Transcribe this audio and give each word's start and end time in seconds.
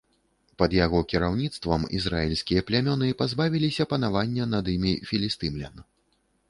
Пад 0.59 0.71
яго 0.85 1.01
кіраўніцтвам 1.11 1.85
ізраільскія 1.99 2.65
плямёны 2.71 3.13
пазбавіліся 3.21 3.89
панавання 3.93 4.51
над 4.57 4.75
імі 4.79 4.97
філістымлян. 5.13 5.75